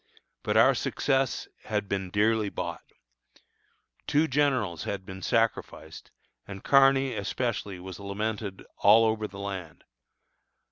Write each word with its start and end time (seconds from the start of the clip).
But 0.41 0.57
our 0.57 0.73
success 0.73 1.47
had 1.65 1.87
been 1.87 2.09
dearly 2.09 2.49
bought. 2.49 2.81
Two 4.07 4.27
generals 4.27 4.85
had 4.85 5.05
been 5.05 5.21
sacrificed, 5.21 6.09
and 6.47 6.63
Kearny 6.63 7.13
especially 7.13 7.79
was 7.79 7.99
lamented 7.99 8.65
all 8.77 9.05
over 9.05 9.27
the 9.27 9.37
land. 9.37 9.83